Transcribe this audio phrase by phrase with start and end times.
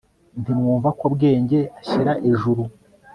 [0.41, 2.63] Ntimwumva ko Bwenge ashyira ejuru